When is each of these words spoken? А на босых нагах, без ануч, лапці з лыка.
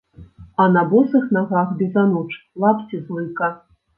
А 0.63 0.65
на 0.75 0.81
босых 0.93 1.25
нагах, 1.37 1.67
без 1.83 1.93
ануч, 2.03 2.27
лапці 2.65 3.05
з 3.05 3.19
лыка. 3.19 3.49